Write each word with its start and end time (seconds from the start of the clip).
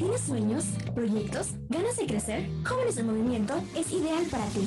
¿Tienes 0.00 0.22
sueños, 0.22 0.64
proyectos, 0.94 1.48
ganas 1.68 1.94
de 1.98 2.06
crecer? 2.06 2.48
Jóvenes 2.66 2.96
en 2.96 3.04
Movimiento 3.04 3.62
es 3.76 3.92
ideal 3.92 4.24
para 4.30 4.46
ti. 4.46 4.66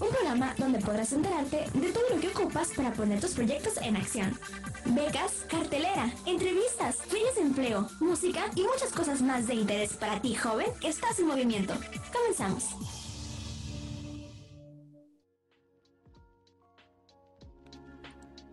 Un 0.00 0.08
programa 0.10 0.54
donde 0.58 0.78
podrás 0.78 1.12
enterarte 1.12 1.64
de 1.74 1.90
todo 1.90 2.04
lo 2.08 2.20
que 2.20 2.28
ocupas 2.28 2.70
para 2.76 2.92
poner 2.92 3.20
tus 3.20 3.32
proyectos 3.32 3.78
en 3.82 3.96
acción. 3.96 4.38
Becas, 4.84 5.44
cartelera, 5.48 6.14
entrevistas, 6.24 6.98
fines 7.08 7.34
de 7.34 7.40
empleo, 7.40 7.88
música 7.98 8.44
y 8.54 8.62
muchas 8.62 8.92
cosas 8.92 9.20
más 9.20 9.48
de 9.48 9.54
interés 9.54 9.94
para 9.94 10.22
ti, 10.22 10.36
joven, 10.36 10.68
que 10.80 10.86
estás 10.86 11.18
en 11.18 11.26
movimiento. 11.26 11.74
Comenzamos. 12.12 12.99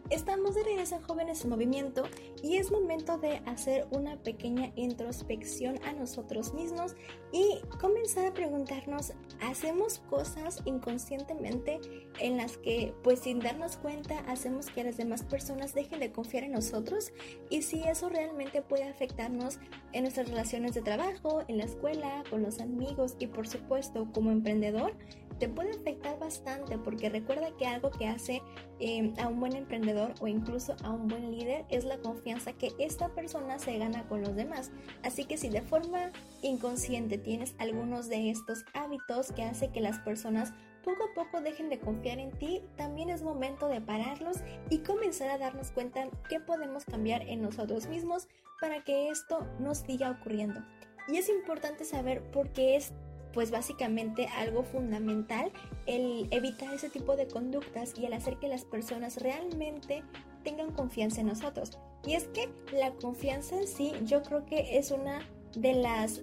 Estamos 0.10 0.56
de 0.56 0.64
regreso 0.64 0.96
en 0.96 1.02
Jóvenes 1.02 1.44
en 1.44 1.50
Movimiento 1.50 2.04
y 2.42 2.56
es 2.56 2.72
momento 2.72 3.18
de 3.18 3.42
hacer 3.46 3.88
una 3.92 4.16
pequeña 4.16 4.72
introspección 4.78 5.84
a 5.84 5.92
nosotros 5.92 6.54
mismos 6.54 6.96
y 7.34 7.60
comenzar 7.78 8.26
a 8.26 8.34
preguntarnos, 8.34 9.12
¿hacemos 9.42 10.00
cosas 10.10 10.62
inconscientemente 10.64 11.82
en 12.22 12.38
las 12.38 12.58
que 12.58 12.94
pues 13.04 13.20
sin 13.20 13.40
darnos 13.40 13.76
cuenta 13.76 14.20
hacemos 14.30 14.68
que 14.68 14.86
las 14.86 14.96
demás 14.96 15.24
personas 15.24 15.74
dejen 15.74 16.00
de 16.00 16.14
confiar 16.14 16.46
en 16.46 16.54
nosotros? 16.54 17.12
Y 17.50 17.64
si 17.64 17.84
eso 17.84 18.08
realmente 18.08 18.62
puede 18.62 18.86
afectarnos 18.86 19.60
en 19.92 20.04
nuestras 20.04 20.30
relaciones 20.30 20.74
de 20.74 20.84
trabajo, 20.84 21.44
en 21.50 21.58
la 21.58 21.66
escuela, 21.66 22.24
con 22.30 22.44
los 22.44 22.62
amigos 22.62 23.18
y 23.20 23.28
por 23.28 23.46
supuesto 23.46 24.08
como 24.14 24.32
emprendedor, 24.32 24.94
te 25.40 25.48
puede 25.48 25.72
afectar 25.72 26.18
bastante 26.20 26.78
porque 26.78 27.10
recuerda 27.10 27.56
que 27.58 27.68
algo 27.68 27.92
que 27.92 28.08
hace 28.08 28.42
eh, 28.80 29.14
a 29.20 29.28
un 29.28 29.40
buen 29.40 29.56
emprendedor 29.56 30.14
o 30.20 30.28
incluso 30.28 30.76
a 30.84 30.92
un 30.92 31.08
buen 31.08 31.32
líder 31.32 31.66
es 31.70 31.84
la 31.84 31.98
confianza 31.98 32.54
que 32.54 32.72
esta 32.80 33.10
persona 33.10 33.60
se 33.60 33.78
gana 33.78 34.08
con 34.08 34.22
los 34.22 34.36
demás. 34.36 34.72
Así 35.04 35.26
que 35.26 35.38
si 35.38 35.50
de 35.50 35.62
forma 35.62 36.12
inconsciente 36.42 37.18
tienes 37.18 37.56
algunos 37.60 38.10
de 38.10 38.32
estos 38.32 38.66
hábitos 38.74 39.32
que 39.32 39.44
hace 39.44 39.70
que 39.70 39.82
las 39.82 40.00
personas 40.00 40.54
poco 40.84 41.04
a 41.04 41.14
poco 41.14 41.42
dejen 41.42 41.70
de 41.70 41.80
confiar 41.80 42.18
en 42.18 42.32
ti, 42.32 42.62
también 42.78 43.10
es 43.10 43.22
momento 43.22 43.68
de 43.68 43.82
pararlos 43.82 44.38
y 44.70 44.80
comenzar 44.80 45.30
a 45.30 45.38
darnos 45.38 45.72
cuenta 45.72 46.08
qué 46.30 46.40
podemos 46.40 46.86
cambiar 46.86 47.24
en 47.24 47.42
nosotros 47.42 47.88
mismos 47.88 48.30
para 48.62 48.84
que 48.84 49.10
esto 49.10 49.46
no 49.60 49.76
siga 49.76 50.12
ocurriendo. 50.12 50.62
Y 51.10 51.18
es 51.18 51.30
importante 51.30 51.86
saber 51.86 52.22
por 52.32 52.52
qué 52.52 52.76
es 52.76 52.94
pues 53.38 53.52
básicamente 53.52 54.26
algo 54.36 54.64
fundamental 54.64 55.52
el 55.86 56.28
evitar 56.32 56.74
ese 56.74 56.90
tipo 56.90 57.16
de 57.16 57.28
conductas 57.28 57.94
y 57.96 58.08
el 58.08 58.14
hacer 58.14 58.38
que 58.38 58.48
las 58.48 58.66
personas 58.66 59.22
realmente 59.22 60.02
tengan 60.44 60.72
confianza 60.72 61.22
en 61.22 61.28
nosotros. 61.28 61.78
Y 62.04 62.16
es 62.16 62.24
que 62.30 62.50
la 62.74 62.94
confianza 62.94 63.56
en 63.56 63.68
sí 63.68 63.94
yo 64.06 64.24
creo 64.24 64.44
que 64.48 64.80
es 64.80 64.90
una 64.90 65.20
de 65.58 65.74
las, 65.74 66.22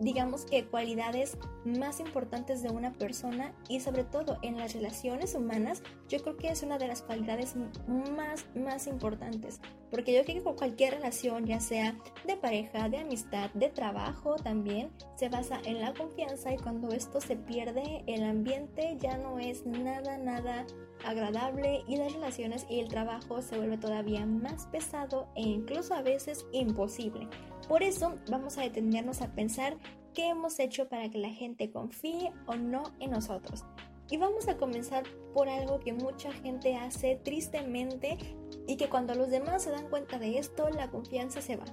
digamos 0.00 0.44
que, 0.46 0.66
cualidades 0.66 1.36
más 1.64 2.00
importantes 2.00 2.62
de 2.62 2.70
una 2.70 2.92
persona 2.92 3.54
y 3.68 3.80
sobre 3.80 4.04
todo 4.04 4.38
en 4.42 4.58
las 4.58 4.74
relaciones 4.74 5.34
humanas, 5.34 5.82
yo 6.08 6.20
creo 6.22 6.36
que 6.36 6.48
es 6.48 6.62
una 6.62 6.78
de 6.78 6.88
las 6.88 7.02
cualidades 7.02 7.54
más, 7.56 8.46
más 8.54 8.86
importantes. 8.86 9.60
Porque 9.90 10.14
yo 10.14 10.24
creo 10.24 10.42
que 10.42 10.56
cualquier 10.56 10.94
relación, 10.94 11.46
ya 11.46 11.60
sea 11.60 11.96
de 12.26 12.36
pareja, 12.36 12.88
de 12.88 12.98
amistad, 12.98 13.50
de 13.54 13.68
trabajo 13.68 14.36
también, 14.36 14.90
se 15.14 15.28
basa 15.28 15.60
en 15.64 15.80
la 15.80 15.94
confianza 15.94 16.52
y 16.52 16.56
cuando 16.56 16.90
esto 16.92 17.20
se 17.20 17.36
pierde, 17.36 18.02
el 18.06 18.24
ambiente 18.24 18.96
ya 19.00 19.16
no 19.18 19.38
es 19.38 19.64
nada, 19.66 20.18
nada 20.18 20.66
agradable 21.04 21.84
y 21.86 21.96
las 21.96 22.12
relaciones 22.12 22.66
y 22.68 22.80
el 22.80 22.88
trabajo 22.88 23.42
se 23.42 23.56
vuelve 23.56 23.78
todavía 23.78 24.26
más 24.26 24.66
pesado 24.66 25.28
e 25.34 25.42
incluso 25.42 25.94
a 25.94 26.02
veces 26.02 26.46
imposible. 26.52 27.28
Por 27.68 27.82
eso 27.82 28.16
vamos 28.30 28.58
a 28.58 28.62
detenernos 28.62 29.22
a 29.22 29.34
pensar 29.34 29.76
qué 30.12 30.28
hemos 30.28 30.58
hecho 30.58 30.88
para 30.88 31.10
que 31.10 31.18
la 31.18 31.30
gente 31.30 31.70
confíe 31.70 32.32
o 32.46 32.54
no 32.54 32.84
en 33.00 33.10
nosotros. 33.10 33.64
Y 34.10 34.18
vamos 34.18 34.48
a 34.48 34.56
comenzar 34.56 35.04
por 35.32 35.48
algo 35.48 35.80
que 35.80 35.92
mucha 35.92 36.30
gente 36.32 36.76
hace 36.76 37.16
tristemente 37.16 38.18
y 38.66 38.76
que 38.76 38.88
cuando 38.88 39.14
los 39.14 39.30
demás 39.30 39.64
se 39.64 39.70
dan 39.70 39.88
cuenta 39.88 40.18
de 40.18 40.38
esto, 40.38 40.68
la 40.68 40.90
confianza 40.90 41.40
se 41.40 41.56
va. 41.56 41.64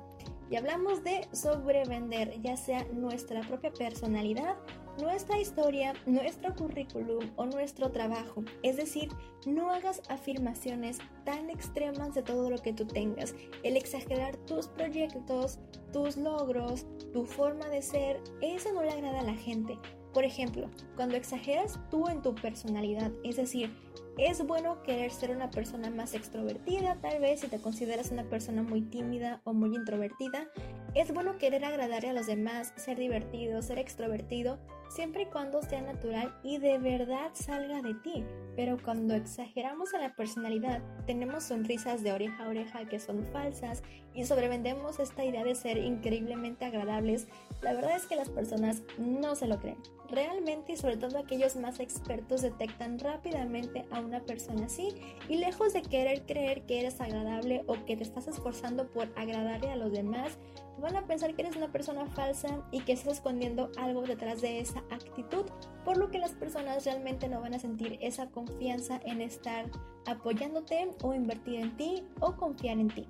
Y 0.50 0.56
hablamos 0.56 1.03
de 1.03 1.28
sobrevender, 1.34 2.41
ya 2.41 2.58
sea 2.58 2.85
nuestra 2.94 3.41
propia 3.41 3.72
personalidad 3.72 4.58
nuestra 5.01 5.39
historia, 5.39 5.94
nuestro 6.06 6.56
currículum 6.56 7.29
o 7.35 7.45
nuestro 7.45 7.91
trabajo. 7.91 8.44
Es 8.63 8.78
decir, 8.78 9.09
no 9.45 9.72
hagas 9.72 10.01
afirmaciones 10.09 11.00
tan 11.25 11.50
extremas 11.50 12.13
de 12.13 12.23
todo 12.23 12.50
lo 12.50 12.57
que 12.59 12.73
tú 12.73 12.85
tengas. 12.85 13.34
El 13.63 13.78
exagerar 13.78 14.38
tus 14.38 14.67
proyectos, 14.67 15.59
tus 15.91 16.17
logros, 16.17 16.85
tu 17.13 17.25
forma 17.25 17.67
de 17.69 17.81
ser, 17.81 18.22
eso 18.41 18.72
no 18.73 18.84
le 18.84 18.91
agrada 18.91 19.19
a 19.19 19.23
la 19.23 19.35
gente. 19.35 19.78
Por 20.13 20.25
ejemplo, 20.25 20.69
cuando 20.95 21.16
exageras 21.16 21.79
tú 21.90 22.07
en 22.09 22.22
tu 22.22 22.35
personalidad, 22.35 23.11
es 23.23 23.38
decir, 23.38 23.73
es 24.17 24.45
bueno 24.45 24.84
querer 24.84 25.09
ser 25.09 25.31
una 25.31 25.50
persona 25.51 25.90
más 25.90 26.13
extrovertida, 26.13 27.00
tal 27.01 27.22
vez 27.22 27.40
si 27.40 27.47
te 27.47 27.59
consideras 27.59 28.11
una 28.11 28.25
persona 28.25 28.61
muy 28.61 28.81
tímida 28.81 29.41
o 29.45 29.53
muy 29.53 29.73
introvertida. 29.73 30.50
Es 30.95 31.13
bueno 31.13 31.38
querer 31.38 31.63
agradarle 31.63 32.09
a 32.09 32.13
los 32.13 32.28
demás, 32.28 32.73
ser 32.75 32.97
divertido, 32.97 33.61
ser 33.61 33.79
extrovertido, 33.79 34.59
siempre 34.91 35.24
y 35.24 35.25
cuando 35.28 35.62
sea 35.62 35.81
natural 35.81 36.35
y 36.44 36.57
de 36.57 36.78
verdad 36.78 37.31
salga 37.34 37.81
de 37.81 37.94
ti. 37.96 38.25
Pero 38.56 38.78
cuando 38.84 39.16
exageramos 39.16 39.94
a 39.94 40.00
la 40.00 40.16
personalidad, 40.16 40.81
tenemos 41.06 41.44
sonrisas 41.46 42.03
de 42.03 42.12
oreja 42.12 42.44
a 42.44 42.50
oreja 42.50 42.85
que 42.88 43.00
son 43.00 43.24
falsas 43.25 43.81
y 44.13 44.25
sobrevendemos 44.25 45.00
esta 45.00 45.24
idea 45.24 45.44
de 45.44 45.56
ser 45.56 45.78
increíblemente 45.78 46.66
agradables, 46.66 47.28
la 47.62 47.74
verdad 47.74 47.96
es 47.96 48.06
que 48.06 48.18
las 48.18 48.29
personas 48.29 48.84
no 48.97 49.35
se 49.35 49.47
lo 49.47 49.59
creen. 49.59 49.78
Realmente 50.09 50.74
y 50.74 50.78
sobre 50.78 50.97
todo 50.97 51.18
aquellos 51.18 51.56
más 51.56 51.79
expertos 51.79 52.41
detectan 52.41 53.00
rápidamente 53.00 53.85
a 53.91 54.02
una 54.02 54.19
persona 54.19 54.66
así 54.66 54.90
y 55.29 55.38
lejos 55.38 55.72
de 55.72 55.81
querer 55.81 56.25
creer 56.25 56.63
que 56.63 56.81
eres 56.81 57.00
agradable 57.00 57.63
o 57.68 57.85
que 57.85 57.96
te 57.96 58.03
estás 58.03 58.28
esforzando 58.28 58.88
por 58.88 59.08
agradarle 59.16 59.72
a 59.72 59.78
los 59.78 59.94
demás, 59.94 60.38
van 60.81 60.97
a 60.97 61.06
pensar 61.06 61.34
que 61.34 61.44
eres 61.44 61.56
una 61.56 61.72
persona 61.72 62.06
falsa 62.08 62.62
y 62.72 62.81
que 62.81 62.94
estás 62.94 63.13
escondiendo 63.13 63.72
algo 63.78 64.02
detrás 64.02 64.41
de 64.41 64.59
esa 64.59 64.81
actitud, 64.90 65.46
por 65.86 65.97
lo 65.97 66.09
que 66.09 66.19
las 66.19 66.31
personas 66.31 66.86
realmente 66.86 67.28
no 67.28 67.42
van 67.42 67.53
a 67.53 67.59
sentir 67.59 67.97
esa 68.02 68.30
confianza 68.30 69.00
en 69.06 69.22
estar 69.22 69.69
apoyándote 70.06 70.90
o 71.03 71.14
invertir 71.14 71.59
en 71.59 71.78
ti 71.78 72.03
o 72.19 72.36
confiar 72.36 72.80
en 72.80 72.90
ti. 72.90 73.08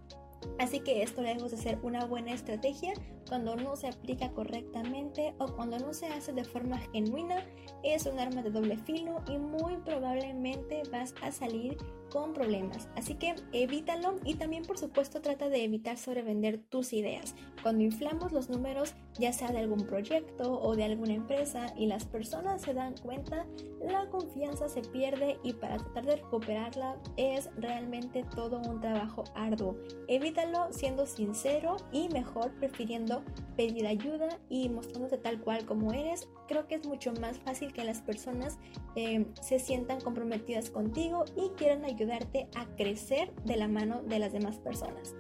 Así 0.60 0.80
que 0.80 1.04
esto 1.04 1.22
lejos 1.22 1.52
de 1.52 1.58
ser 1.58 1.80
una 1.84 2.06
buena 2.06 2.32
estrategia, 2.32 2.94
cuando 3.32 3.56
no 3.56 3.78
se 3.78 3.88
aplica 3.88 4.34
correctamente 4.34 5.34
o 5.38 5.56
cuando 5.56 5.80
no 5.80 5.94
se 5.94 6.06
hace 6.08 6.34
de 6.34 6.44
forma 6.44 6.80
genuina, 6.92 7.46
es 7.82 8.06
un 8.06 8.20
arma 8.20 8.42
de 8.42 8.52
doble 8.52 8.76
filo 8.76 9.24
y 9.26 9.38
muy 9.38 9.78
probablemente 9.86 10.84
vas 10.92 11.16
a 11.22 11.32
salir 11.32 11.78
con 12.12 12.34
problemas. 12.34 12.90
Así 12.98 13.16
que 13.16 13.36
evítalo 13.54 14.16
y 14.26 14.36
también 14.36 14.66
por 14.66 14.78
supuesto 14.78 15.22
trata 15.22 15.48
de 15.48 15.64
evitar 15.64 15.98
sobrevender 15.98 16.58
tus 16.58 16.92
ideas. 16.92 17.34
Cuando 17.64 17.84
inflamos 17.84 18.34
los 18.34 18.50
números, 18.50 18.96
ya 19.18 19.32
sea 19.32 19.52
de 19.52 19.60
algún 19.60 19.86
proyecto 19.86 20.62
o 20.62 20.76
de 20.76 20.84
alguna 20.84 21.14
empresa 21.14 21.74
y 21.78 21.86
las 21.86 22.04
personas 22.04 22.62
se 22.62 22.74
dan 22.74 22.96
cuenta, 22.98 23.46
la 23.82 24.10
confianza 24.10 24.68
se 24.68 24.82
pierde 24.82 25.40
y 25.42 25.54
para 25.54 25.78
tratar 25.78 26.06
de 26.06 26.16
recuperarla 26.18 26.98
es 27.16 27.50
realmente 27.56 28.26
todo 28.36 28.60
un 28.60 28.82
trabajo 28.82 29.24
arduo. 29.36 29.78
Evítalo 30.10 30.68
siendo 30.74 31.06
sincero 31.06 31.78
y 31.94 32.10
mejor 32.10 32.52
prefiriendo 32.56 33.21
pedir 33.56 33.88
ayuda 33.88 34.40
y 34.50 34.70
mostrándote 34.70 35.18
tal 35.18 35.40
cual 35.40 35.66
como 35.66 35.94
eres. 35.94 36.28
Creo 36.48 36.68
que 36.68 36.76
es 36.76 36.86
mucho 36.86 37.14
más 37.14 37.38
fácil 37.40 37.74
que 37.74 37.84
las 37.84 38.02
personas 38.02 38.58
eh, 38.96 39.26
se 39.42 39.60
sientan 39.60 40.02
comprometidas 40.02 40.70
contigo 40.70 41.26
y 41.36 41.50
quieran 41.58 41.86
ayudar 41.86 42.02
ayudarte 42.02 42.48
a 42.56 42.66
crecer 42.76 43.34
de 43.46 43.56
la 43.56 43.68
mano 43.68 44.02
de 44.04 44.20
las 44.20 44.34
demás 44.34 44.58
personas. 44.58 45.16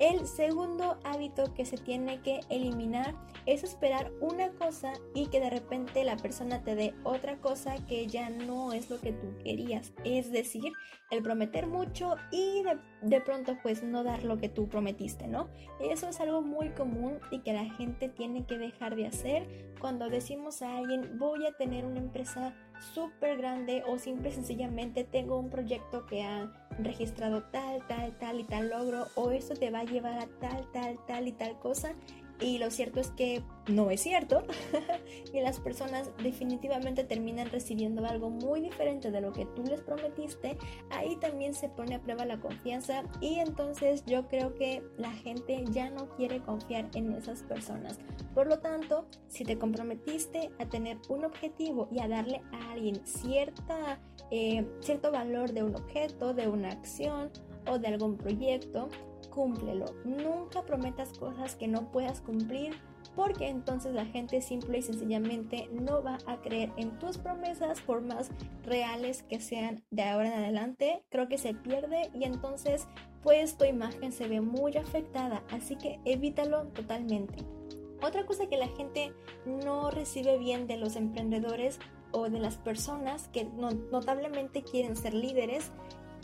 El 0.00 0.26
segundo 0.26 0.98
hábito 1.04 1.52
que 1.52 1.66
se 1.66 1.76
tiene 1.76 2.22
que 2.22 2.40
eliminar 2.48 3.14
es 3.44 3.62
esperar 3.64 4.10
una 4.22 4.48
cosa 4.52 4.94
y 5.14 5.26
que 5.26 5.40
de 5.40 5.50
repente 5.50 6.04
la 6.04 6.16
persona 6.16 6.64
te 6.64 6.74
dé 6.74 6.94
otra 7.04 7.36
cosa 7.36 7.74
que 7.86 8.06
ya 8.06 8.30
no 8.30 8.72
es 8.72 8.88
lo 8.88 8.98
que 8.98 9.12
tú 9.12 9.36
querías. 9.44 9.92
Es 10.04 10.32
decir, 10.32 10.72
el 11.10 11.22
prometer 11.22 11.66
mucho 11.66 12.16
y 12.32 12.62
de, 13.02 13.20
pronto 13.20 13.58
pues 13.62 13.82
no 13.82 14.02
dar 14.02 14.24
lo 14.24 14.38
que 14.38 14.48
tú 14.48 14.70
prometiste, 14.70 15.28
¿no? 15.28 15.50
Eso 15.80 16.08
es 16.08 16.18
algo 16.18 16.40
muy 16.40 16.70
común 16.70 17.20
y 17.30 17.40
que 17.40 17.52
la 17.52 17.66
gente 17.66 18.08
tiene 18.08 18.46
que 18.46 18.56
dejar 18.56 18.96
de 18.96 19.06
hacer 19.06 19.70
cuando 19.80 20.08
decimos 20.08 20.62
a 20.62 20.78
alguien 20.78 21.18
voy 21.18 21.46
a 21.46 21.52
tener 21.52 21.84
una 21.84 21.98
empresa 21.98 22.54
súper 22.80 23.36
grande 23.36 23.82
o 23.86 23.98
simple 23.98 24.32
sencillamente 24.32 25.04
tengo 25.04 25.38
un 25.38 25.50
proyecto 25.50 26.06
que 26.06 26.22
ha 26.22 26.50
registrado 26.78 27.42
tal, 27.44 27.86
tal, 27.86 28.16
tal 28.18 28.40
y 28.40 28.44
tal 28.44 28.70
logro 28.70 29.06
o 29.14 29.30
eso 29.30 29.54
te 29.54 29.70
va 29.70 29.80
a 29.80 29.84
llevar 29.84 30.18
a 30.18 30.26
tal, 30.40 30.70
tal, 30.72 30.98
tal 31.06 31.28
y 31.28 31.32
tal 31.32 31.58
cosa 31.58 31.94
y 32.40 32.58
lo 32.58 32.70
cierto 32.70 33.00
es 33.00 33.10
que 33.10 33.42
no 33.68 33.90
es 33.90 34.00
cierto. 34.00 34.44
Y 35.32 35.40
las 35.40 35.60
personas 35.60 36.10
definitivamente 36.22 37.04
terminan 37.04 37.50
recibiendo 37.50 38.04
algo 38.04 38.30
muy 38.30 38.60
diferente 38.60 39.12
de 39.12 39.20
lo 39.20 39.32
que 39.32 39.46
tú 39.46 39.62
les 39.62 39.80
prometiste, 39.80 40.58
ahí 40.90 41.16
también 41.16 41.54
se 41.54 41.68
pone 41.68 41.94
a 41.94 42.00
prueba 42.00 42.24
la 42.24 42.40
confianza. 42.40 43.04
Y 43.20 43.38
entonces 43.38 44.04
yo 44.06 44.26
creo 44.26 44.54
que 44.54 44.82
la 44.96 45.12
gente 45.12 45.64
ya 45.70 45.88
no 45.90 46.08
quiere 46.16 46.40
confiar 46.40 46.90
en 46.94 47.12
esas 47.12 47.42
personas. 47.44 47.98
Por 48.34 48.48
lo 48.48 48.58
tanto, 48.58 49.06
si 49.28 49.44
te 49.44 49.56
comprometiste 49.56 50.50
a 50.58 50.66
tener 50.66 50.98
un 51.08 51.24
objetivo 51.24 51.88
y 51.92 52.00
a 52.00 52.08
darle 52.08 52.42
a 52.52 52.72
alguien 52.72 53.00
cierta, 53.06 54.00
eh, 54.30 54.66
cierto 54.80 55.12
valor 55.12 55.52
de 55.52 55.62
un 55.62 55.76
objeto, 55.76 56.34
de 56.34 56.48
una 56.48 56.70
acción 56.70 57.30
o 57.68 57.78
de 57.78 57.88
algún 57.88 58.16
proyecto, 58.16 58.88
cúmplelo. 59.30 59.86
Nunca 60.04 60.62
prometas 60.62 61.18
cosas 61.18 61.56
que 61.56 61.68
no 61.68 61.90
puedas 61.90 62.20
cumplir 62.20 62.74
porque 63.16 63.48
entonces 63.48 63.94
la 63.94 64.04
gente 64.04 64.40
simple 64.40 64.78
y 64.78 64.82
sencillamente 64.82 65.68
no 65.72 66.02
va 66.02 66.18
a 66.26 66.40
creer 66.40 66.72
en 66.76 66.98
tus 66.98 67.18
promesas 67.18 67.80
por 67.80 68.02
más 68.02 68.30
reales 68.64 69.22
que 69.22 69.40
sean 69.40 69.82
de 69.90 70.02
ahora 70.02 70.28
en 70.28 70.42
adelante. 70.44 71.02
Creo 71.10 71.28
que 71.28 71.38
se 71.38 71.54
pierde 71.54 72.10
y 72.14 72.24
entonces 72.24 72.86
pues 73.22 73.56
tu 73.56 73.64
imagen 73.64 74.12
se 74.12 74.28
ve 74.28 74.40
muy 74.40 74.76
afectada, 74.76 75.42
así 75.50 75.76
que 75.76 76.00
evítalo 76.04 76.68
totalmente. 76.68 77.44
Otra 78.02 78.24
cosa 78.24 78.46
que 78.46 78.56
la 78.56 78.68
gente 78.68 79.12
no 79.44 79.90
recibe 79.90 80.38
bien 80.38 80.66
de 80.66 80.78
los 80.78 80.96
emprendedores 80.96 81.78
o 82.12 82.30
de 82.30 82.40
las 82.40 82.56
personas 82.56 83.28
que 83.28 83.44
notablemente 83.44 84.62
quieren 84.62 84.96
ser 84.96 85.14
líderes 85.14 85.70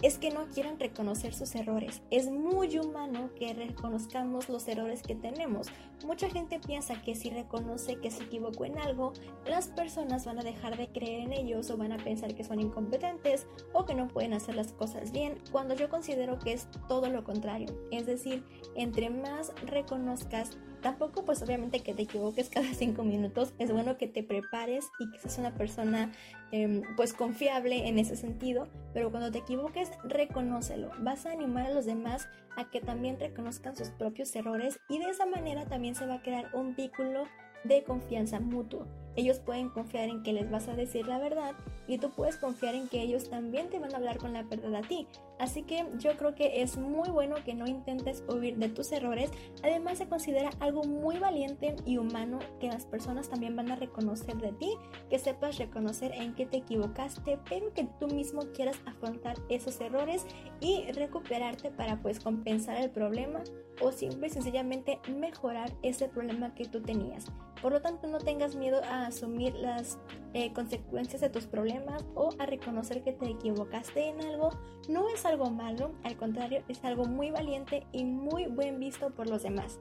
es 0.02 0.18
que 0.18 0.30
no 0.30 0.46
quieran 0.46 0.78
reconocer 0.78 1.34
sus 1.34 1.54
errores. 1.54 2.02
Es 2.10 2.30
muy 2.30 2.78
humano 2.78 3.30
que 3.38 3.54
reconozcamos 3.54 4.48
los 4.48 4.68
errores 4.68 5.02
que 5.02 5.14
tenemos. 5.14 5.68
Mucha 6.04 6.28
gente 6.28 6.60
piensa 6.60 7.00
que 7.02 7.14
si 7.14 7.30
reconoce 7.30 7.96
que 7.96 8.10
se 8.10 8.24
equivocó 8.24 8.64
en 8.64 8.78
algo, 8.78 9.12
las 9.46 9.68
personas 9.68 10.26
van 10.26 10.38
a 10.38 10.44
dejar 10.44 10.76
de 10.76 10.88
creer 10.88 11.20
en 11.20 11.32
ellos 11.32 11.70
o 11.70 11.76
van 11.76 11.92
a 11.92 11.96
pensar 11.96 12.34
que 12.34 12.44
son 12.44 12.60
incompetentes 12.60 13.46
o 13.72 13.84
que 13.84 13.94
no 13.94 14.08
pueden 14.08 14.34
hacer 14.34 14.54
las 14.54 14.72
cosas 14.72 15.12
bien, 15.12 15.38
cuando 15.50 15.74
yo 15.74 15.88
considero 15.88 16.38
que 16.38 16.52
es 16.52 16.68
todo 16.88 17.08
lo 17.08 17.24
contrario. 17.24 17.68
Es 17.90 18.06
decir, 18.06 18.44
entre 18.74 19.10
más 19.10 19.52
reconozcas 19.64 20.58
Tampoco 20.82 21.24
pues 21.24 21.42
obviamente 21.42 21.80
que 21.80 21.94
te 21.94 22.02
equivoques 22.02 22.48
cada 22.50 22.72
cinco 22.74 23.02
minutos, 23.02 23.54
es 23.58 23.72
bueno 23.72 23.96
que 23.96 24.06
te 24.06 24.22
prepares 24.22 24.86
y 24.98 25.10
que 25.10 25.18
seas 25.18 25.38
una 25.38 25.54
persona 25.54 26.12
em, 26.52 26.82
pues 26.96 27.12
confiable 27.12 27.88
en 27.88 27.98
ese 27.98 28.16
sentido, 28.16 28.68
pero 28.94 29.10
cuando 29.10 29.30
te 29.30 29.38
equivoques 29.38 29.90
reconócelo, 30.04 30.90
vas 31.00 31.26
a 31.26 31.32
animar 31.32 31.66
a 31.66 31.74
los 31.74 31.86
demás 31.86 32.28
a 32.56 32.70
que 32.70 32.80
también 32.80 33.18
reconozcan 33.18 33.76
sus 33.76 33.90
propios 33.90 34.34
errores 34.34 34.78
y 34.88 34.98
de 34.98 35.10
esa 35.10 35.26
manera 35.26 35.66
también 35.66 35.94
se 35.94 36.06
va 36.06 36.14
a 36.14 36.22
crear 36.22 36.50
un 36.54 36.74
vínculo 36.74 37.24
de 37.64 37.82
confianza 37.84 38.40
mutuo. 38.40 38.86
Ellos 39.16 39.40
pueden 39.40 39.70
confiar 39.70 40.08
en 40.08 40.22
que 40.22 40.32
les 40.32 40.50
vas 40.50 40.68
a 40.68 40.74
decir 40.74 41.06
la 41.06 41.18
verdad 41.18 41.54
y 41.88 41.98
tú 41.98 42.10
puedes 42.10 42.36
confiar 42.36 42.74
en 42.74 42.88
que 42.88 43.02
ellos 43.02 43.30
también 43.30 43.70
te 43.70 43.78
van 43.78 43.92
a 43.94 43.96
hablar 43.96 44.18
con 44.18 44.32
la 44.32 44.42
verdad 44.42 44.74
a 44.74 44.82
ti. 44.82 45.06
Así 45.38 45.62
que 45.62 45.86
yo 45.98 46.16
creo 46.16 46.34
que 46.34 46.62
es 46.62 46.76
muy 46.76 47.08
bueno 47.10 47.36
que 47.44 47.54
no 47.54 47.66
intentes 47.66 48.24
huir 48.28 48.56
de 48.56 48.68
tus 48.68 48.90
errores. 48.92 49.30
Además 49.62 49.98
se 49.98 50.08
considera 50.08 50.50
algo 50.60 50.84
muy 50.84 51.18
valiente 51.18 51.76
y 51.84 51.98
humano 51.98 52.38
que 52.60 52.68
las 52.68 52.86
personas 52.86 53.28
también 53.28 53.54
van 53.56 53.70
a 53.70 53.76
reconocer 53.76 54.36
de 54.36 54.52
ti, 54.52 54.70
que 55.10 55.18
sepas 55.18 55.58
reconocer 55.58 56.12
en 56.12 56.34
qué 56.34 56.46
te 56.46 56.58
equivocaste, 56.58 57.38
pero 57.48 57.72
que 57.74 57.88
tú 57.98 58.08
mismo 58.08 58.42
quieras 58.54 58.80
afrontar 58.86 59.36
esos 59.48 59.80
errores 59.80 60.24
y 60.60 60.90
recuperarte 60.92 61.70
para 61.70 62.00
pues 62.00 62.20
compensar 62.20 62.76
el 62.76 62.90
problema 62.90 63.42
o 63.80 63.92
simple 63.92 64.28
y 64.28 64.30
sencillamente 64.30 65.00
mejorar 65.08 65.72
ese 65.82 66.08
problema 66.08 66.54
que 66.54 66.66
tú 66.66 66.82
tenías. 66.82 67.26
Por 67.60 67.72
lo 67.72 67.80
tanto, 67.80 68.06
no 68.06 68.18
tengas 68.18 68.54
miedo 68.54 68.80
asumir 69.06 69.54
las 69.54 69.98
eh, 70.34 70.52
consecuencias 70.52 71.20
de 71.20 71.30
tus 71.30 71.46
problemas 71.46 72.04
o 72.14 72.30
a 72.38 72.46
reconocer 72.46 73.02
que 73.02 73.12
te 73.12 73.30
equivocaste 73.30 74.08
en 74.08 74.20
algo. 74.20 74.50
No 74.88 75.08
es 75.08 75.24
algo 75.24 75.50
malo, 75.50 75.92
al 76.04 76.16
contrario, 76.16 76.62
es 76.68 76.84
algo 76.84 77.04
muy 77.04 77.30
valiente 77.30 77.86
y 77.92 78.04
muy 78.04 78.46
buen 78.46 78.78
visto 78.78 79.10
por 79.10 79.28
los 79.28 79.42
demás. 79.42 79.78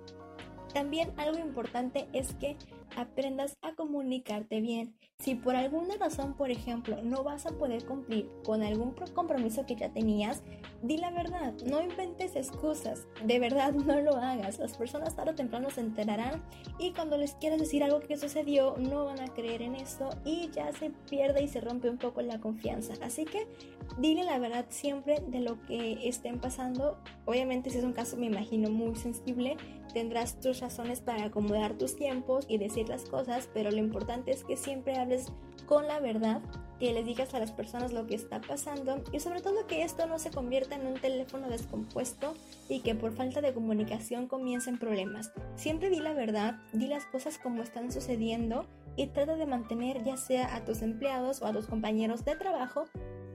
También 0.73 1.13
algo 1.17 1.39
importante 1.39 2.07
es 2.13 2.33
que 2.35 2.57
aprendas 2.95 3.57
a 3.61 3.73
comunicarte 3.73 4.61
bien. 4.61 4.95
Si 5.19 5.35
por 5.35 5.55
alguna 5.55 5.95
razón, 5.95 6.35
por 6.35 6.51
ejemplo, 6.51 7.01
no 7.01 7.23
vas 7.23 7.45
a 7.45 7.57
poder 7.57 7.85
cumplir 7.85 8.29
con 8.43 8.63
algún 8.63 8.93
compromiso 9.13 9.65
que 9.65 9.75
ya 9.75 9.93
tenías, 9.93 10.43
di 10.81 10.97
la 10.97 11.09
verdad, 11.09 11.53
no 11.65 11.81
inventes 11.81 12.35
excusas, 12.35 13.07
de 13.23 13.39
verdad 13.39 13.73
no 13.73 14.01
lo 14.01 14.17
hagas. 14.17 14.59
Las 14.59 14.77
personas 14.77 15.15
tarde 15.15 15.31
o 15.31 15.35
temprano 15.35 15.69
se 15.69 15.81
enterarán 15.81 16.43
y 16.79 16.91
cuando 16.91 17.17
les 17.17 17.33
quieras 17.35 17.59
decir 17.59 17.83
algo 17.83 18.01
que 18.01 18.17
sucedió, 18.17 18.75
no 18.77 19.05
van 19.05 19.21
a 19.21 19.33
creer 19.33 19.61
en 19.61 19.75
eso 19.75 20.09
y 20.25 20.49
ya 20.51 20.71
se 20.73 20.91
pierde 21.09 21.43
y 21.43 21.47
se 21.47 21.61
rompe 21.61 21.89
un 21.89 21.97
poco 21.97 22.21
la 22.21 22.39
confianza. 22.39 22.93
Así 23.01 23.25
que 23.25 23.47
dile 23.97 24.23
la 24.23 24.37
verdad 24.37 24.65
siempre 24.69 25.21
de 25.27 25.39
lo 25.39 25.61
que 25.65 26.07
estén 26.07 26.39
pasando. 26.39 26.97
Obviamente 27.25 27.69
si 27.69 27.77
es 27.77 27.83
un 27.83 27.93
caso, 27.93 28.17
me 28.17 28.25
imagino, 28.25 28.69
muy 28.69 28.95
sensible, 28.95 29.57
tendrás 29.93 30.39
tus 30.39 30.59
razones 30.59 30.99
para 30.99 31.25
acomodar 31.25 31.77
tus 31.77 31.95
tiempos 31.95 32.45
y 32.49 32.57
decir 32.57 32.84
las 32.87 33.05
cosas, 33.05 33.49
pero 33.53 33.71
lo 33.71 33.77
importante 33.77 34.31
es 34.31 34.43
que 34.43 34.57
siempre 34.57 34.97
hables 34.97 35.31
con 35.65 35.87
la 35.87 35.99
verdad, 35.99 36.41
que 36.79 36.93
les 36.93 37.05
digas 37.05 37.33
a 37.33 37.39
las 37.39 37.51
personas 37.51 37.93
lo 37.93 38.05
que 38.05 38.15
está 38.15 38.41
pasando 38.41 39.01
y 39.11 39.19
sobre 39.19 39.41
todo 39.41 39.65
que 39.67 39.83
esto 39.83 40.05
no 40.07 40.19
se 40.19 40.29
convierta 40.29 40.75
en 40.75 40.87
un 40.87 40.95
teléfono 40.95 41.49
descompuesto 41.49 42.33
y 42.69 42.81
que 42.81 42.95
por 42.95 43.13
falta 43.13 43.41
de 43.41 43.53
comunicación 43.53 44.27
comiencen 44.27 44.77
problemas. 44.77 45.31
Siempre 45.55 45.89
di 45.89 45.99
la 45.99 46.13
verdad, 46.13 46.59
di 46.73 46.87
las 46.87 47.05
cosas 47.05 47.37
como 47.37 47.63
están 47.63 47.91
sucediendo 47.91 48.65
y 48.97 49.07
trata 49.07 49.35
de 49.35 49.45
mantener 49.45 50.03
ya 50.03 50.17
sea 50.17 50.55
a 50.55 50.65
tus 50.65 50.81
empleados 50.81 51.41
o 51.41 51.47
a 51.47 51.53
tus 51.53 51.67
compañeros 51.67 52.25
de 52.25 52.35
trabajo 52.35 52.85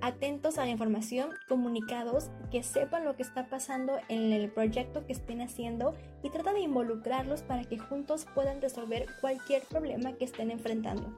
atentos 0.02 0.58
a 0.58 0.64
la 0.64 0.70
información, 0.70 1.31
comunicados, 1.49 2.31
que 2.50 2.62
sepan 2.62 3.05
lo 3.05 3.17
que 3.17 3.23
está 3.23 3.49
pasando 3.49 3.99
en 4.08 4.32
el 4.32 4.50
proyecto 4.50 5.06
que 5.06 5.12
estén 5.12 5.41
haciendo 5.41 5.94
y 6.23 6.31
trata 6.31 6.52
de 6.52 6.61
involucrarlos 6.61 7.43
para 7.43 7.64
que 7.64 7.79
juntos 7.79 8.26
puedan 8.35 8.61
resolver 8.61 9.06
cualquier 9.20 9.62
problema 9.64 10.12
que 10.14 10.25
estén 10.25 10.50
enfrentando. 10.50 11.14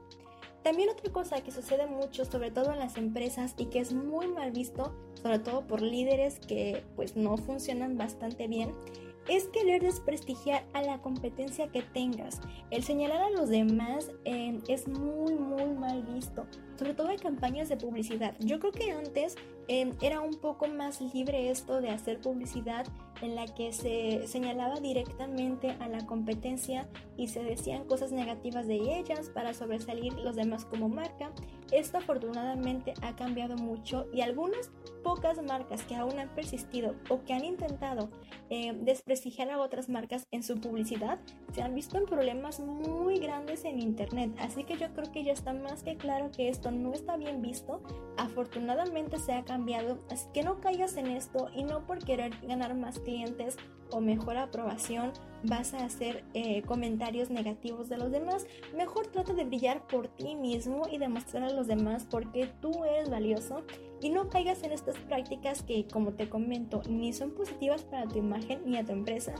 También 0.62 0.90
otra 0.90 1.12
cosa 1.12 1.40
que 1.40 1.50
sucede 1.50 1.87
mucho, 1.87 2.25
sobre 2.25 2.52
todo 2.52 2.73
en 2.73 2.79
las 2.79 2.96
empresas 2.96 3.55
y 3.58 3.67
que 3.67 3.81
es 3.81 3.93
muy 3.93 4.29
mal 4.29 4.52
visto, 4.52 4.94
sobre 5.14 5.40
todo 5.40 5.67
por 5.67 5.82
líderes 5.82 6.38
que 6.38 6.84
pues 6.94 7.17
no 7.17 7.37
funcionan 7.37 7.99
bastante 7.99 8.46
bien, 8.46 8.73
es 9.29 9.46
querer 9.49 9.82
desprestigiar 9.82 10.64
a 10.73 10.82
la 10.82 10.99
competencia 10.99 11.69
que 11.69 11.82
tengas. 11.82 12.40
El 12.70 12.82
señalar 12.82 13.23
a 13.23 13.31
los 13.31 13.49
demás 13.49 14.11
eh, 14.25 14.58
es 14.69 14.88
muy, 14.88 15.34
muy 15.34 15.67
mal 15.67 16.02
visto, 16.05 16.46
sobre 16.82 16.94
todo 16.94 17.11
en 17.11 17.19
campañas 17.19 17.69
de 17.69 17.76
publicidad. 17.76 18.34
Yo 18.40 18.58
creo 18.58 18.73
que 18.73 18.90
antes 18.90 19.37
eh, 19.69 19.93
era 20.02 20.20
un 20.20 20.34
poco 20.34 20.67
más 20.67 21.00
libre 21.14 21.49
esto 21.50 21.81
de 21.81 21.90
hacer 21.90 22.20
publicidad 22.20 22.88
en 23.20 23.37
la 23.37 23.46
que 23.46 23.73
se 23.73 24.26
señalaba 24.26 24.81
directamente 24.81 25.76
a 25.79 25.87
la 25.87 26.05
competencia 26.06 26.88
y 27.17 27.29
se 27.29 27.44
decían 27.44 27.84
cosas 27.84 28.11
negativas 28.11 28.67
de 28.67 28.99
ellas 28.99 29.31
para 29.32 29.55
sobresalir 29.55 30.12
los 30.15 30.34
demás 30.34 30.65
como 30.65 30.89
marca. 30.89 31.31
Esto 31.70 31.98
afortunadamente 31.98 32.94
ha 33.01 33.15
cambiado 33.15 33.56
mucho 33.56 34.06
y 34.12 34.22
algunas 34.22 34.72
pocas 35.05 35.41
marcas 35.41 35.84
que 35.84 35.94
aún 35.94 36.19
han 36.19 36.34
persistido 36.34 36.96
o 37.08 37.22
que 37.22 37.32
han 37.32 37.44
intentado 37.44 38.10
eh, 38.51 38.72
desprestigiar 38.74 39.51
a 39.51 39.60
otras 39.60 39.89
marcas 39.89 40.27
en 40.32 40.43
su 40.43 40.60
publicidad 40.60 41.20
se 41.55 41.62
han 41.62 41.74
visto 41.74 41.96
en 41.96 42.06
problemas 42.06 42.58
muy 42.58 43.19
grandes 43.19 43.65
en 43.65 43.79
internet. 43.79 44.32
Así 44.41 44.65
que 44.65 44.77
yo 44.77 44.93
creo 44.93 45.12
que 45.12 45.22
ya 45.22 45.32
está 45.32 45.53
más 45.53 45.84
que 45.84 45.96
claro 45.96 46.31
que 46.32 46.48
esto 46.48 46.71
no 46.72 46.93
está 46.93 47.17
bien 47.17 47.43
visto. 47.43 47.82
Afortunadamente 48.17 49.19
se 49.19 49.32
ha 49.32 49.44
cambiado, 49.44 49.98
así 50.10 50.26
que 50.32 50.43
no 50.43 50.60
caigas 50.60 50.96
en 50.96 51.06
esto 51.06 51.48
y 51.55 51.64
no 51.64 51.86
por 51.86 52.05
querer 52.05 52.32
ganar 52.43 52.74
más 52.74 52.98
clientes 52.98 53.56
o 53.91 54.00
mejor 54.00 54.36
aprobación 54.36 55.12
vas 55.44 55.74
a 55.74 55.84
hacer 55.84 56.24
eh, 56.34 56.62
comentarios 56.62 57.31
negativos 57.31 57.88
de 57.88 57.98
los 57.98 58.10
demás. 58.10 58.46
Mejor 58.76 59.08
trata 59.08 59.34
de 59.34 59.44
brillar 59.44 59.86
por 59.86 60.08
ti 60.08 60.34
mismo 60.34 60.86
y 60.91 60.98
demostrar 60.98 61.44
a 61.44 61.52
los 61.52 61.67
demás 61.67 62.05
por 62.05 62.31
qué 62.32 62.48
tú 62.60 62.84
eres 62.84 63.10
valioso 63.10 63.62
y 64.00 64.10
no 64.10 64.29
caigas 64.29 64.62
en 64.62 64.72
estas 64.72 64.96
prácticas 64.98 65.62
que, 65.62 65.86
como 65.86 66.12
te 66.12 66.29
comento, 66.29 66.82
ni 66.88 67.12
son 67.12 67.32
positivas 67.32 67.84
para 67.84 68.08
tu 68.08 68.19
imagen 68.19 68.62
ni 68.64 68.76
a 68.76 68.84
tu 68.84 68.93
empresa 68.93 69.34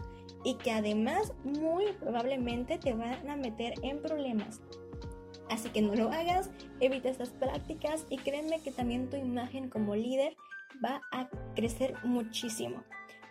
y 0.45 0.55
que 0.55 0.73
además 0.73 1.33
muy 1.45 1.87
probablemente 2.01 2.79
te 2.79 2.95
van 2.95 3.29
a 3.29 3.37
meter 3.37 3.75
en 3.83 4.01
problemas. 4.01 4.61
Así 5.53 5.69
que 5.69 5.83
no 5.83 5.95
lo 5.95 6.11
hagas, 6.11 6.49
evita 6.81 7.11
estas 7.11 7.29
prácticas 7.29 8.07
y 8.09 8.17
créeme 8.17 8.63
que 8.63 8.73
también 8.73 9.11
tu 9.11 9.19
imagen 9.19 9.69
como 9.69 9.95
líder 9.95 10.35
va 10.83 11.03
a 11.13 11.29
crecer 11.55 11.95
muchísimo. 12.05 12.83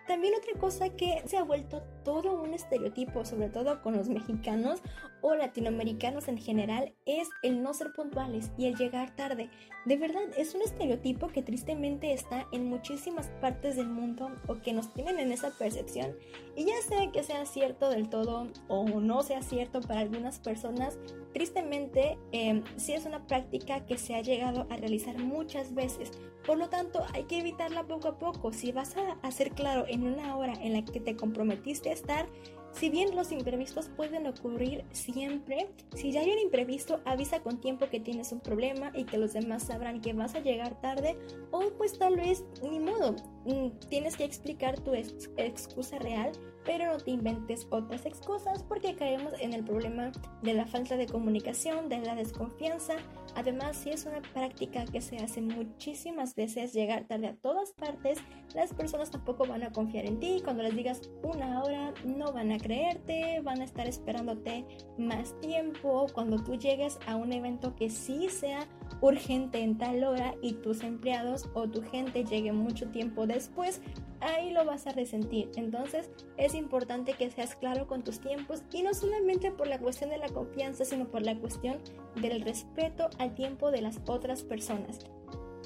También 0.07 0.33
otra 0.35 0.59
cosa 0.59 0.89
que 0.89 1.21
se 1.25 1.37
ha 1.37 1.43
vuelto 1.43 1.83
todo 2.03 2.41
un 2.41 2.53
estereotipo, 2.53 3.23
sobre 3.23 3.49
todo 3.49 3.81
con 3.81 3.95
los 3.95 4.09
mexicanos 4.09 4.81
o 5.21 5.35
latinoamericanos 5.35 6.27
en 6.27 6.37
general, 6.37 6.93
es 7.05 7.29
el 7.43 7.61
no 7.61 7.73
ser 7.73 7.93
puntuales 7.93 8.51
y 8.57 8.65
el 8.65 8.75
llegar 8.75 9.15
tarde. 9.15 9.49
De 9.85 9.97
verdad, 9.97 10.21
es 10.37 10.53
un 10.55 10.61
estereotipo 10.61 11.27
que 11.27 11.43
tristemente 11.43 12.13
está 12.13 12.47
en 12.51 12.65
muchísimas 12.65 13.27
partes 13.41 13.75
del 13.75 13.87
mundo 13.87 14.31
o 14.47 14.55
que 14.55 14.73
nos 14.73 14.93
tienen 14.93 15.19
en 15.19 15.31
esa 15.31 15.51
percepción. 15.51 16.15
Y 16.55 16.65
ya 16.65 16.81
sea 16.87 17.11
que 17.11 17.23
sea 17.23 17.45
cierto 17.45 17.89
del 17.89 18.09
todo 18.09 18.47
o 18.67 18.85
no 18.99 19.23
sea 19.23 19.41
cierto 19.41 19.81
para 19.81 20.01
algunas 20.01 20.39
personas, 20.39 20.97
tristemente 21.33 22.17
eh, 22.31 22.63
sí 22.77 22.93
es 22.93 23.05
una 23.05 23.25
práctica 23.25 23.85
que 23.85 23.97
se 23.97 24.15
ha 24.15 24.21
llegado 24.21 24.67
a 24.69 24.77
realizar 24.77 25.17
muchas 25.17 25.73
veces. 25.73 26.11
Por 26.45 26.57
lo 26.57 26.69
tanto, 26.69 27.05
hay 27.13 27.23
que 27.23 27.39
evitarla 27.39 27.83
poco 27.83 28.07
a 28.07 28.17
poco. 28.17 28.51
Si 28.51 28.71
vas 28.71 28.97
a 28.97 29.13
hacer 29.21 29.51
claro 29.51 29.85
en 29.91 30.03
una 30.03 30.35
hora 30.35 30.53
en 30.53 30.73
la 30.73 30.83
que 30.83 30.99
te 30.99 31.15
comprometiste 31.15 31.89
a 31.89 31.93
estar, 31.93 32.27
si 32.71 32.89
bien 32.89 33.15
los 33.15 33.31
imprevistos 33.31 33.89
pueden 33.89 34.25
ocurrir 34.27 34.85
siempre, 34.91 35.69
si 35.93 36.11
ya 36.11 36.21
hay 36.21 36.31
un 36.31 36.39
imprevisto, 36.39 37.01
avisa 37.05 37.41
con 37.41 37.59
tiempo 37.59 37.89
que 37.89 37.99
tienes 37.99 38.31
un 38.31 38.39
problema 38.39 38.91
y 38.95 39.03
que 39.03 39.17
los 39.17 39.33
demás 39.33 39.63
sabrán 39.63 40.01
que 40.01 40.13
vas 40.13 40.35
a 40.35 40.39
llegar 40.39 40.79
tarde 40.79 41.17
o 41.51 41.69
pues 41.77 41.97
tal 41.97 42.15
vez 42.15 42.45
ni 42.63 42.79
modo, 42.79 43.15
mm, 43.45 43.71
tienes 43.89 44.15
que 44.15 44.23
explicar 44.23 44.79
tu 44.79 44.93
excusa 44.93 45.99
real, 45.99 46.31
pero 46.65 46.87
no 46.87 46.97
te 46.97 47.11
inventes 47.11 47.67
otras 47.69 48.05
excusas 48.05 48.63
porque 48.63 48.95
caemos 48.95 49.33
en 49.39 49.53
el 49.53 49.63
problema 49.63 50.11
de 50.41 50.53
la 50.53 50.65
falta 50.65 50.97
de 50.97 51.07
comunicación, 51.07 51.89
de 51.89 51.99
la 51.99 52.15
desconfianza. 52.15 52.95
Además, 53.35 53.77
si 53.77 53.89
es 53.89 54.05
una 54.05 54.21
práctica 54.33 54.85
que 54.85 55.01
se 55.01 55.17
hace 55.17 55.41
muchísimas 55.41 56.35
veces 56.35 56.73
llegar 56.73 57.05
tarde 57.07 57.27
a 57.27 57.35
todas 57.35 57.71
partes, 57.73 58.19
las 58.53 58.73
personas 58.73 59.09
tampoco 59.09 59.45
van 59.45 59.63
a 59.63 59.71
confiar 59.71 60.05
en 60.05 60.19
ti. 60.19 60.41
Cuando 60.43 60.63
les 60.63 60.75
digas 60.75 61.09
una 61.23 61.63
hora, 61.63 61.93
no 62.05 62.31
van 62.33 62.51
a 62.51 62.57
creerte, 62.57 63.39
van 63.41 63.61
a 63.61 63.65
estar 63.65 63.87
esperándote 63.87 64.65
más 64.97 65.39
tiempo. 65.39 66.07
Cuando 66.13 66.43
tú 66.43 66.55
llegues 66.55 66.99
a 67.07 67.15
un 67.15 67.31
evento 67.31 67.75
que 67.75 67.89
sí 67.89 68.29
sea 68.29 68.67
urgente 69.01 69.59
en 69.61 69.77
tal 69.77 70.03
hora 70.03 70.35
y 70.41 70.53
tus 70.53 70.83
empleados 70.83 71.49
o 71.53 71.67
tu 71.67 71.81
gente 71.81 72.23
llegue 72.23 72.51
mucho 72.51 72.89
tiempo 72.89 73.25
después, 73.25 73.81
ahí 74.21 74.51
lo 74.51 74.65
vas 74.65 74.87
a 74.87 74.91
resentir. 74.91 75.51
Entonces 75.55 76.09
es 76.37 76.53
importante 76.55 77.13
que 77.13 77.29
seas 77.29 77.55
claro 77.55 77.87
con 77.87 78.03
tus 78.03 78.19
tiempos 78.19 78.63
y 78.71 78.83
no 78.83 78.93
solamente 78.93 79.51
por 79.51 79.67
la 79.67 79.79
cuestión 79.79 80.09
de 80.09 80.17
la 80.17 80.29
confianza, 80.29 80.85
sino 80.85 81.07
por 81.07 81.23
la 81.23 81.37
cuestión 81.37 81.79
del 82.21 82.41
respeto 82.41 83.09
al 83.19 83.35
tiempo 83.35 83.71
de 83.71 83.81
las 83.81 83.99
otras 84.05 84.43
personas. 84.43 84.99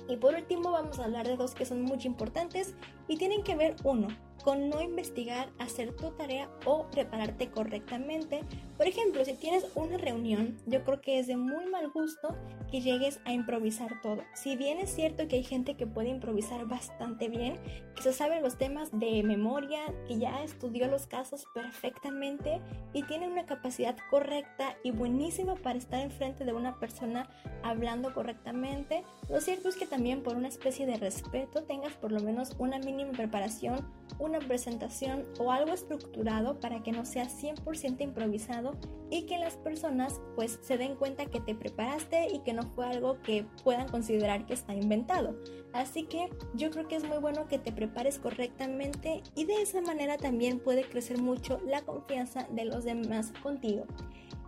Y 0.08 0.18
por 0.18 0.36
último 0.36 0.72
vamos 0.72 1.00
a 1.00 1.06
hablar 1.06 1.28
de 1.28 1.36
dos 1.36 1.56
que 1.56 1.66
son 1.66 1.82
muy 1.82 2.00
importantes 2.04 2.76
y 3.08 3.18
tienen 3.18 3.44
que 3.44 3.56
ver 3.56 3.76
uno 3.84 4.08
con 4.44 4.70
no 4.70 4.80
investigar, 4.80 5.50
hacer 5.58 5.96
tu 5.96 6.12
tarea 6.12 6.48
o 6.66 6.86
prepararte 6.92 7.50
correctamente. 7.50 8.44
Por 8.78 8.86
ejemplo, 8.86 9.26
si 9.26 9.34
tienes 9.34 9.66
una 9.74 9.98
reunión, 9.98 10.56
yo 10.68 10.84
creo 10.84 11.02
que 11.02 11.18
es 11.18 11.26
de 11.26 11.36
muy 11.36 11.66
mal 11.66 11.90
gusto 11.90 12.36
que 12.70 12.82
llegues 12.82 13.20
a 13.26 13.34
improvisar 13.34 14.00
todo. 14.02 14.22
Si 14.36 14.56
bien 14.56 14.78
es 14.78 14.94
cierto 14.94 15.28
que 15.28 15.38
hay 15.38 15.44
gente 15.44 15.76
que 15.76 15.88
puede 15.88 16.10
improvisar 16.10 16.68
bastante 16.68 17.28
bien, 17.28 17.58
se 18.02 18.14
sabe 18.14 18.42
los 18.42 18.58
temas 18.58 18.92
de 18.92 19.24
memoria, 19.24 19.82
que 20.08 20.18
ya 20.18 20.44
estudió 20.44 20.88
los 20.88 21.08
casos 21.08 21.46
perfectamente 21.54 22.62
y 22.94 23.04
tiene 23.04 23.28
una 23.28 23.46
capacidad 23.46 23.96
correcta 24.10 24.76
y 24.84 24.92
buenísima 24.92 25.56
para 25.56 25.78
estar 25.78 26.02
enfrente 26.02 26.46
de 26.46 26.54
una 26.54 26.80
persona 26.80 27.30
hablando 27.64 28.14
correctamente, 28.14 29.04
lo 29.30 29.42
cierto 29.42 29.70
es 29.70 29.76
que 29.76 29.88
también 29.88 30.24
por 30.24 30.36
una 30.36 30.48
especie 30.48 30.86
de 30.86 30.98
respeto 30.98 31.64
tengas 31.64 31.94
por 31.94 32.12
lo 32.12 32.20
menos 32.20 32.56
una 32.60 32.80
mínima 32.80 33.12
preparación, 33.12 33.88
una 34.20 34.40
presentación 34.40 35.26
o 35.40 35.52
algo 35.52 35.74
estructurado 35.74 36.60
para 36.60 36.84
que 36.84 36.92
no 36.92 37.06
sea 37.06 37.28
100% 37.28 38.02
improvisado 38.02 38.76
y 39.10 39.24
que 39.24 39.38
las 39.38 39.58
personas 39.58 40.22
pues 40.36 40.60
se 40.62 40.78
den 40.78 40.96
cuenta 40.96 41.26
que 41.26 41.40
te 41.40 41.56
preparaste 41.56 42.28
y 42.34 42.40
que 42.40 42.54
no 42.54 42.64
fue 42.64 42.86
algo 42.86 43.22
que 43.22 43.46
puedan 43.64 43.88
considerar 43.88 44.46
que 44.46 44.54
está 44.54 44.74
inventado. 44.74 45.36
Así 45.76 46.04
que 46.04 46.30
yo 46.54 46.72
creo 46.72 46.88
que 46.88 46.96
es 46.96 47.04
muy 47.04 47.18
bueno 47.18 47.50
que 47.50 47.60
te 47.60 47.74
prepares 47.74 48.18
correctamente 48.18 49.22
y 49.36 49.44
de 49.44 49.62
esa 49.62 49.82
manera 49.82 50.16
también 50.16 50.62
puede 50.62 50.88
crecer 50.88 51.18
mucho 51.18 51.60
la 51.68 51.82
confianza 51.82 52.48
de 52.50 52.64
los 52.64 52.86
demás 52.86 53.34
contigo. 53.44 53.84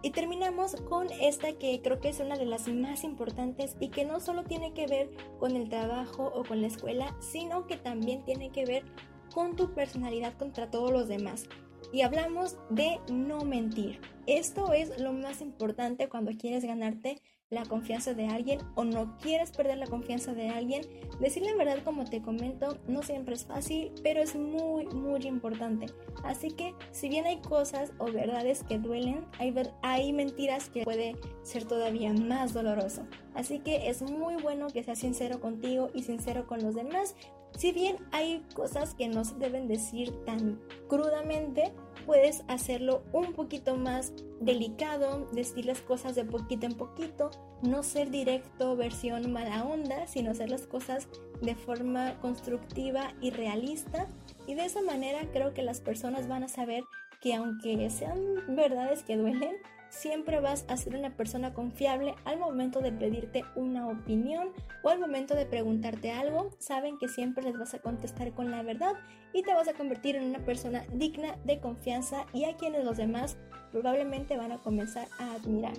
Y 0.03 0.11
terminamos 0.11 0.77
con 0.87 1.11
esta 1.11 1.51
que 1.51 1.81
creo 1.81 1.99
que 1.99 2.07
es 2.07 2.21
una 2.21 2.37
de 2.37 2.45
las 2.45 2.69
más 2.69 3.03
importantes 3.03 3.75
y 3.81 3.89
que 3.89 4.05
no 4.05 4.21
solo 4.21 4.45
tiene 4.45 4.73
que 4.73 4.87
ver 4.87 5.09
con 5.37 5.57
el 5.57 5.67
trabajo 5.67 6.31
o 6.33 6.45
con 6.45 6.61
la 6.61 6.67
escuela, 6.67 7.13
sino 7.19 7.67
que 7.67 7.75
también 7.75 8.23
tiene 8.23 8.49
que 8.51 8.63
ver 8.63 8.85
con 9.33 9.57
tu 9.57 9.73
personalidad 9.73 10.33
contra 10.37 10.71
todos 10.71 10.91
los 10.91 11.09
demás. 11.09 11.49
Y 11.91 12.03
hablamos 12.03 12.55
de 12.69 13.01
no 13.11 13.43
mentir. 13.43 13.99
Esto 14.27 14.71
es 14.71 14.97
lo 14.97 15.11
más 15.11 15.41
importante 15.41 16.07
cuando 16.07 16.31
quieres 16.31 16.63
ganarte 16.63 17.21
la 17.49 17.63
confianza 17.63 18.13
de 18.13 18.27
alguien 18.27 18.59
o 18.75 18.83
no 18.83 19.17
quieres 19.19 19.51
perder 19.51 19.77
la 19.77 19.87
confianza 19.87 20.33
de 20.33 20.49
alguien. 20.49 20.81
Decir 21.19 21.43
la 21.43 21.55
verdad, 21.55 21.81
como 21.83 22.03
te 22.03 22.21
comento, 22.21 22.77
no 22.87 23.03
siempre 23.03 23.35
es 23.35 23.45
fácil, 23.45 23.91
pero 24.03 24.21
es 24.21 24.35
muy, 24.35 24.85
muy 24.87 25.25
importante. 25.25 25.87
Así 26.23 26.51
que, 26.51 26.73
si 26.91 27.07
bien 27.07 27.25
hay 27.25 27.37
cosas 27.37 27.93
o 27.99 28.11
verdades 28.11 28.63
que 28.63 28.79
duelen, 28.79 29.25
hay, 29.39 29.53
hay 29.81 30.11
mentiras 30.11 30.69
que 30.69 30.83
puede 30.83 31.15
ser 31.43 31.63
todavía 31.63 32.11
más 32.13 32.53
doloroso. 32.53 33.07
Así 33.33 33.59
que 33.59 33.89
es 33.89 34.01
muy 34.01 34.35
bueno 34.35 34.67
que 34.67 34.83
seas 34.83 34.99
sincero 34.99 35.39
contigo 35.39 35.89
y 35.93 36.03
sincero 36.03 36.47
con 36.47 36.61
los 36.61 36.75
demás, 36.75 37.15
si 37.55 37.71
bien 37.71 37.97
hay 38.11 38.43
cosas 38.53 38.93
que 38.93 39.07
no 39.07 39.23
se 39.23 39.35
deben 39.35 39.67
decir 39.67 40.11
tan 40.25 40.59
crudamente, 40.87 41.73
puedes 42.05 42.43
hacerlo 42.47 43.03
un 43.11 43.33
poquito 43.33 43.75
más 43.75 44.13
delicado, 44.39 45.27
decir 45.31 45.65
las 45.65 45.81
cosas 45.81 46.15
de 46.15 46.23
poquito 46.23 46.65
en 46.65 46.75
poquito, 46.75 47.31
no 47.61 47.83
ser 47.83 48.09
directo 48.11 48.75
versión 48.75 49.31
mala 49.31 49.63
onda, 49.63 50.07
sino 50.07 50.31
hacer 50.31 50.49
las 50.49 50.67
cosas 50.67 51.07
de 51.41 51.55
forma 51.55 52.19
constructiva 52.21 53.13
y 53.21 53.31
realista. 53.31 54.07
Y 54.47 54.55
de 54.55 54.65
esa 54.65 54.81
manera 54.81 55.29
creo 55.31 55.53
que 55.53 55.63
las 55.63 55.81
personas 55.81 56.27
van 56.27 56.43
a 56.43 56.47
saber 56.47 56.83
que 57.21 57.33
aunque 57.33 57.89
sean 57.89 58.55
verdades 58.55 59.03
que 59.03 59.17
duelen, 59.17 59.57
siempre 59.89 60.39
vas 60.39 60.65
a 60.67 60.77
ser 60.77 60.95
una 60.95 61.15
persona 61.15 61.53
confiable 61.53 62.15
al 62.25 62.39
momento 62.39 62.81
de 62.81 62.91
pedirte 62.91 63.43
una 63.55 63.87
opinión 63.87 64.49
o 64.83 64.89
al 64.89 64.99
momento 64.99 65.35
de 65.35 65.45
preguntarte 65.45 66.11
algo. 66.11 66.51
Saben 66.59 66.97
que 66.97 67.07
siempre 67.07 67.43
les 67.43 67.57
vas 67.57 67.73
a 67.73 67.79
contestar 67.79 68.33
con 68.33 68.51
la 68.51 68.63
verdad 68.63 68.93
y 69.33 69.43
te 69.43 69.53
vas 69.53 69.67
a 69.67 69.73
convertir 69.73 70.15
en 70.15 70.25
una 70.25 70.45
persona 70.45 70.83
digna 70.93 71.37
de 71.43 71.59
confianza 71.59 72.25
y 72.33 72.45
a 72.45 72.55
quienes 72.55 72.83
los 72.83 72.97
demás 72.97 73.37
probablemente 73.71 74.37
van 74.37 74.51
a 74.51 74.57
comenzar 74.57 75.07
a 75.19 75.33
admirar. 75.33 75.73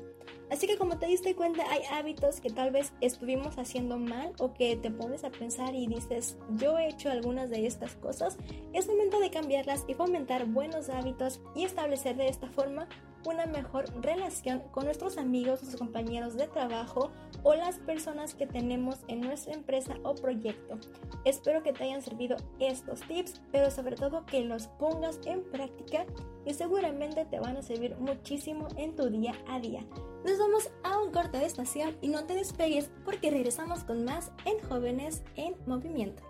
Así 0.51 0.67
que 0.67 0.79
como 0.79 0.99
te 0.99 1.07
diste 1.07 1.35
cuenta, 1.35 1.65
hay 1.71 1.83
hábitos 1.93 2.41
que 2.41 2.51
tal 2.51 2.71
vez 2.71 2.93
estuvimos 3.01 3.59
haciendo 3.59 3.99
mal 3.99 4.33
o 4.39 4.55
que 4.55 4.77
te 4.77 4.91
pones 4.91 5.25
a 5.25 5.31
pensar 5.31 5.75
y 5.75 5.87
dices, 5.87 6.39
yo 6.57 6.79
he 6.79 6.89
hecho 6.89 7.11
algunas 7.11 7.51
de 7.51 7.67
estas 7.67 7.97
cosas. 7.97 8.39
Es 8.73 8.87
momento 8.87 9.21
de 9.21 9.31
cambiarlas 9.31 9.85
y 9.89 9.95
fomentar 9.95 10.47
buenos 10.47 10.89
hábitos 10.89 11.41
y 11.55 11.65
establecer 11.65 12.17
de 12.17 12.29
esta 12.29 12.49
forma 12.49 12.89
una 13.27 13.47
mejor 13.47 13.85
relación 14.03 14.63
con 14.71 14.85
nuestros 14.85 15.19
amigos, 15.19 15.61
nuestros 15.61 15.77
compañeros 15.77 16.35
de 16.37 16.47
trabajo 16.47 17.11
o 17.43 17.55
las 17.55 17.79
personas 17.81 18.35
que 18.35 18.47
tenemos 18.47 19.01
en 19.09 19.21
nuestra 19.21 19.55
empresa 19.55 19.97
o 20.03 20.15
proyecto. 20.15 20.79
Espero 21.25 21.63
que 21.63 21.73
te 21.73 21.85
hayan 21.85 22.01
servido 22.01 22.37
estos 22.59 23.01
tips, 23.03 23.41
pero 23.53 23.71
sobre 23.71 23.97
todo 23.97 24.25
que 24.25 24.43
los 24.43 24.69
pongas 24.69 25.19
en 25.27 25.43
práctica 25.43 26.07
y 26.45 26.55
seguramente 26.55 27.25
te 27.25 27.41
van 27.41 27.57
a 27.57 27.63
servir 27.63 27.97
muchísimo 27.99 28.69
en 28.77 28.95
tu 28.97 29.09
día 29.11 29.35
a 29.49 29.61
día. 29.61 29.85
Nos 30.25 30.39
vamos 30.39 30.71
a 30.83 31.01
un 31.01 31.11
corte 31.11 31.39
de 31.39 31.47
estación 31.47 31.97
y 32.01 32.09
no 32.09 32.25
te 32.25 32.35
despegues 32.35 32.91
porque 33.05 33.31
regresamos 33.31 33.85
con 33.85 34.05
más 34.05 34.31
en 34.45 34.59
Jóvenes 34.69 35.23
en 35.37 35.55
Movimiento. 35.67 36.28